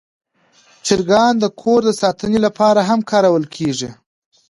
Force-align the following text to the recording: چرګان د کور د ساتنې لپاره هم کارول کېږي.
چرګان 0.85 1.33
د 1.39 1.45
کور 1.61 1.79
د 1.87 1.91
ساتنې 2.01 2.39
لپاره 2.45 2.81
هم 2.89 2.99
کارول 3.11 3.45
کېږي. 3.55 3.89